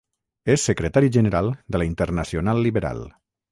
És 0.53 0.63
secretari 0.69 1.11
general 1.17 1.51
de 1.75 1.83
la 1.83 1.89
Internacional 1.91 2.65
Liberal. 2.69 3.07